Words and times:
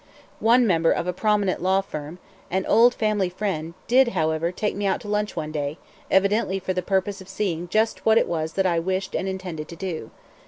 One 0.39 0.65
member 0.65 0.91
of 0.91 1.05
a 1.05 1.13
prominent 1.13 1.61
law 1.61 1.81
firm, 1.81 2.17
an 2.49 2.65
old 2.65 2.95
family 2.95 3.29
friend, 3.29 3.75
did, 3.85 4.07
however, 4.17 4.51
take 4.51 4.75
me 4.75 4.87
out 4.87 4.99
to 5.01 5.07
lunch 5.07 5.35
one 5.35 5.51
day, 5.51 5.77
evidently 6.09 6.57
for 6.57 6.73
the 6.73 6.81
purpose 6.81 7.21
of 7.21 7.29
seeing 7.29 7.67
just 7.67 8.03
what 8.03 8.17
it 8.17 8.27
was 8.27 8.53
that 8.53 8.65
I 8.65 8.79
wished 8.79 9.13
and 9.15 9.27
intended 9.27 9.67
to 9.67 9.75
do. 9.75 10.09